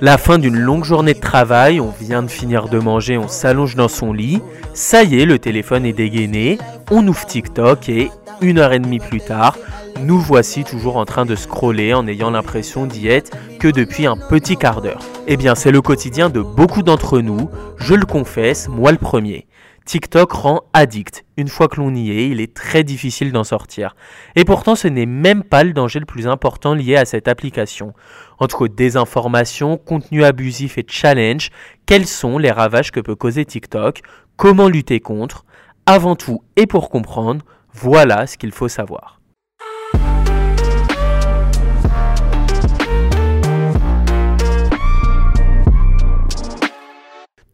[0.00, 3.74] La fin d'une longue journée de travail, on vient de finir de manger, on s'allonge
[3.74, 4.42] dans son lit.
[4.74, 6.58] Ça y est, le téléphone est dégainé.
[6.90, 9.56] On ouvre TikTok et une heure et demie plus tard,
[10.00, 14.16] nous voici toujours en train de scroller en ayant l'impression d'y être que depuis un
[14.16, 15.02] petit quart d'heure.
[15.26, 19.46] Eh bien, c'est le quotidien de beaucoup d'entre nous, je le confesse, moi le premier.
[19.84, 21.24] TikTok rend addict.
[21.36, 23.94] Une fois que l'on y est, il est très difficile d'en sortir.
[24.34, 27.92] Et pourtant, ce n'est même pas le danger le plus important lié à cette application.
[28.38, 31.50] Entre désinformation, contenu abusif et challenge,
[31.84, 34.00] quels sont les ravages que peut causer TikTok?
[34.36, 35.44] Comment lutter contre?
[35.84, 37.44] Avant tout et pour comprendre,
[37.74, 39.20] voilà ce qu'il faut savoir.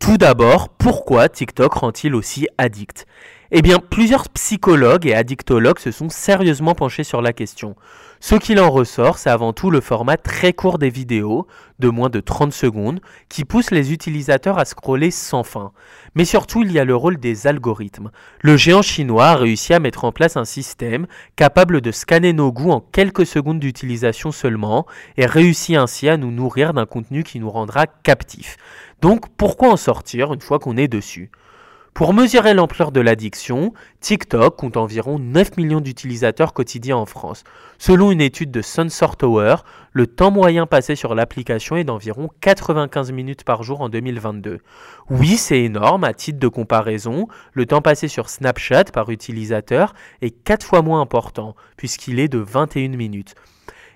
[0.00, 3.06] Tout d'abord, pourquoi TikTok rend-il aussi addict?
[3.52, 7.76] Eh bien, plusieurs psychologues et addictologues se sont sérieusement penchés sur la question.
[8.18, 11.46] Ce qu'il en ressort, c'est avant tout le format très court des vidéos,
[11.80, 15.72] de moins de 30 secondes, qui pousse les utilisateurs à scroller sans fin.
[16.14, 18.10] Mais surtout, il y a le rôle des algorithmes.
[18.40, 22.52] Le géant chinois a réussi à mettre en place un système capable de scanner nos
[22.52, 27.40] goûts en quelques secondes d'utilisation seulement, et réussit ainsi à nous nourrir d'un contenu qui
[27.40, 28.58] nous rendra captifs.
[29.00, 31.30] Donc, pourquoi en sortir une fois qu'on est dessus?
[31.94, 37.42] Pour mesurer l'ampleur de l'addiction, TikTok compte environ 9 millions d'utilisateurs quotidiens en France.
[37.78, 39.56] Selon une étude de Sensor Tower,
[39.92, 44.60] le temps moyen passé sur l'application est d'environ 95 minutes par jour en 2022.
[45.10, 50.30] Oui, c'est énorme, à titre de comparaison, le temps passé sur Snapchat par utilisateur est
[50.30, 53.34] 4 fois moins important, puisqu'il est de 21 minutes.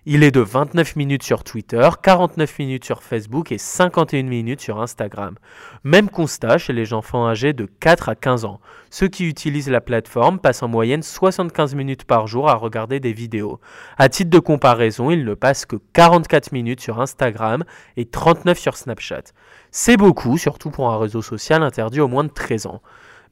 [0.07, 4.79] Il est de 29 minutes sur Twitter, 49 minutes sur Facebook et 51 minutes sur
[4.79, 5.37] Instagram.
[5.83, 8.61] Même constat chez les enfants âgés de 4 à 15 ans.
[8.91, 13.15] Ceux qui utilisent la plateforme passent en moyenne 75 minutes par jour à regarder des
[13.15, 13.61] vidéos.
[13.97, 17.65] À titre de comparaison, ils ne passent que 44 minutes sur Instagram
[17.97, 19.33] et 39 sur Snapchat.
[19.71, 22.83] C'est beaucoup, surtout pour un réseau social interdit aux moins de 13 ans.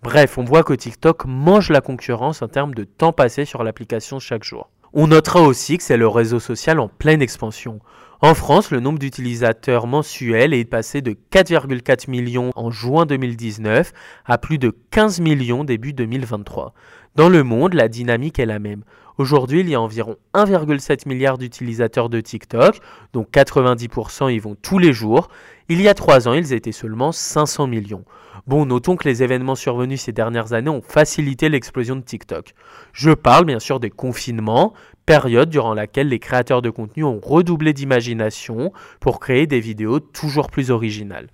[0.02, 4.18] Bref, on voit que TikTok mange la concurrence en termes de temps passé sur l'application
[4.20, 4.70] chaque jour.
[4.94, 7.80] On notera aussi que c'est le réseau social en pleine expansion.
[8.20, 13.90] En France, le nombre d'utilisateurs mensuels est passé de 4,4 millions en juin 2019
[14.26, 16.74] à plus de 15 millions début 2023.
[17.14, 18.84] Dans le monde, la dynamique est la même.
[19.18, 22.80] Aujourd'hui, il y a environ 1,7 milliard d'utilisateurs de TikTok,
[23.12, 25.28] dont 90% y vont tous les jours.
[25.68, 28.06] Il y a 3 ans, ils étaient seulement 500 millions.
[28.46, 32.54] Bon, notons que les événements survenus ces dernières années ont facilité l'explosion de TikTok.
[32.94, 34.72] Je parle bien sûr des confinements,
[35.04, 40.50] période durant laquelle les créateurs de contenu ont redoublé d'imagination pour créer des vidéos toujours
[40.50, 41.28] plus originales.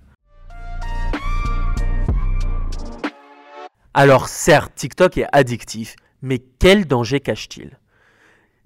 [3.93, 7.79] Alors certes, TikTok est addictif, mais quel danger cache-t-il?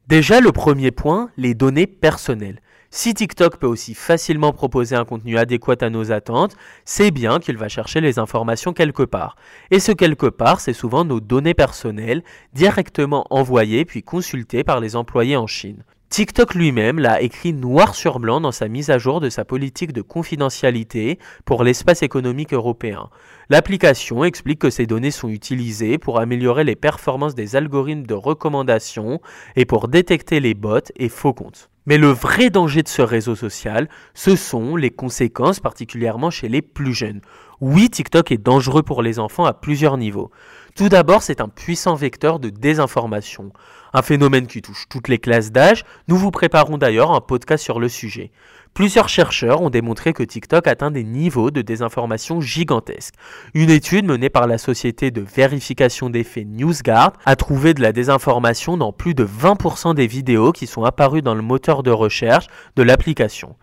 [0.07, 2.59] Déjà, le premier point, les données personnelles.
[2.89, 7.57] Si TikTok peut aussi facilement proposer un contenu adéquat à nos attentes, c'est bien qu'il
[7.57, 9.38] va chercher les informations quelque part.
[9.72, 12.22] Et ce quelque part, c'est souvent nos données personnelles,
[12.53, 15.84] directement envoyées puis consultées par les employés en Chine.
[16.13, 19.94] TikTok lui-même l'a écrit noir sur blanc dans sa mise à jour de sa politique
[19.94, 23.09] de confidentialité pour l'espace économique européen.
[23.50, 29.22] L'application explique que ces données sont utilisées pour améliorer les performances des algorithmes de recommandation
[29.56, 31.72] et pour détecter les bots et faux comptes.
[31.88, 36.62] Mais le vrai danger de ce réseau social, ce sont les conséquences, particulièrement chez les
[36.62, 37.22] plus jeunes.
[37.59, 40.31] Oui, TikTok est dangereux pour les enfants à plusieurs niveaux.
[40.75, 43.51] Tout d'abord, c'est un puissant vecteur de désinformation,
[43.94, 45.85] un phénomène qui touche toutes les classes d'âge.
[46.07, 48.31] Nous vous préparons d'ailleurs un podcast sur le sujet.
[48.73, 53.13] Plusieurs chercheurs ont démontré que TikTok atteint des niveaux de désinformation gigantesques.
[53.53, 57.91] Une étude menée par la société de vérification des faits NewsGuard a trouvé de la
[57.91, 62.47] désinformation dans plus de 20% des vidéos qui sont apparues dans le moteur de recherche
[62.75, 63.55] de l'application.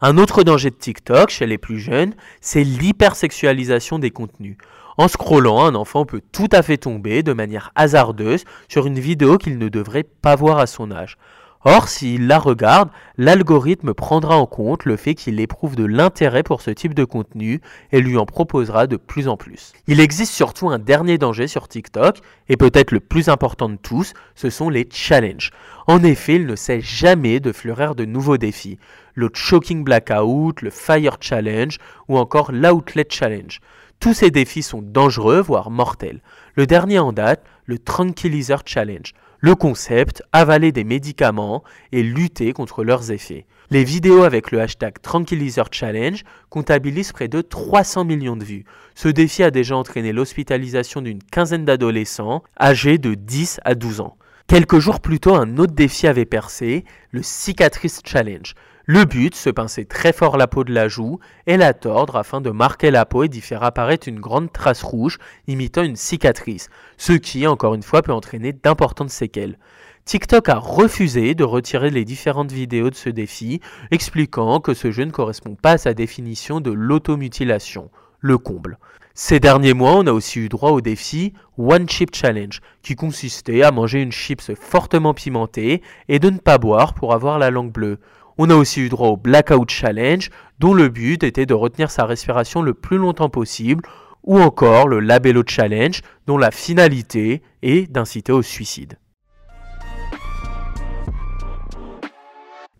[0.00, 4.56] Un autre danger de TikTok chez les plus jeunes, c'est l'hypersexualisation des contenus.
[4.98, 9.38] En scrollant, un enfant peut tout à fait tomber de manière hasardeuse sur une vidéo
[9.38, 11.18] qu'il ne devrait pas voir à son âge.
[11.64, 16.62] Or, s'il la regarde, l'algorithme prendra en compte le fait qu'il éprouve de l'intérêt pour
[16.62, 17.60] ce type de contenu
[17.92, 19.72] et lui en proposera de plus en plus.
[19.86, 22.18] Il existe surtout un dernier danger sur TikTok,
[22.48, 25.52] et peut-être le plus important de tous, ce sont les challenges.
[25.86, 28.78] En effet, il ne sait jamais de fleurir de nouveaux défis.
[29.14, 31.78] Le Choking Blackout, le Fire Challenge
[32.08, 33.60] ou encore l'Outlet Challenge.
[34.00, 36.20] Tous ces défis sont dangereux, voire mortels.
[36.54, 39.12] Le dernier en date, le Tranquilizer Challenge.
[39.40, 43.46] Le concept, avaler des médicaments et lutter contre leurs effets.
[43.70, 48.64] Les vidéos avec le hashtag Tranquilizer Challenge comptabilisent près de 300 millions de vues.
[48.94, 54.16] Ce défi a déjà entraîné l'hospitalisation d'une quinzaine d'adolescents âgés de 10 à 12 ans.
[54.46, 58.54] Quelques jours plus tôt, un autre défi avait percé, le Cicatrice Challenge.
[58.90, 62.40] Le but, se pincer très fort la peau de la joue et la tordre afin
[62.40, 66.70] de marquer la peau et d'y faire apparaître une grande trace rouge imitant une cicatrice,
[66.96, 69.58] ce qui, encore une fois, peut entraîner d'importantes séquelles.
[70.06, 75.04] TikTok a refusé de retirer les différentes vidéos de ce défi, expliquant que ce jeu
[75.04, 78.78] ne correspond pas à sa définition de l'automutilation, le comble.
[79.12, 83.64] Ces derniers mois, on a aussi eu droit au défi One Chip Challenge, qui consistait
[83.64, 87.72] à manger une chips fortement pimentée et de ne pas boire pour avoir la langue
[87.72, 87.98] bleue.
[88.40, 90.30] On a aussi eu droit au Blackout Challenge,
[90.60, 93.82] dont le but était de retenir sa respiration le plus longtemps possible,
[94.22, 98.98] ou encore le Labello Challenge, dont la finalité est d'inciter au suicide.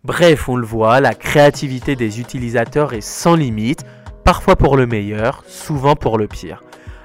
[0.05, 3.83] Bref, on le voit, la créativité des utilisateurs est sans limite,
[4.23, 6.63] parfois pour le meilleur, souvent pour le pire.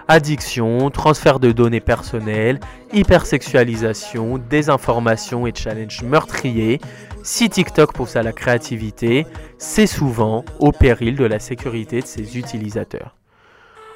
[0.08, 2.60] Addiction, transfert de données personnelles,
[2.92, 6.80] hypersexualisation, désinformation et challenge meurtriers,
[7.22, 12.36] si TikTok pousse à la créativité, c'est souvent au péril de la sécurité de ses
[12.38, 13.16] utilisateurs.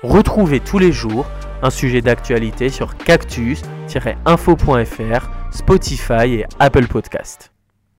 [0.03, 1.27] Retrouvez tous les jours
[1.63, 7.51] un sujet d'actualité sur cactus-info.fr, Spotify et Apple Podcast.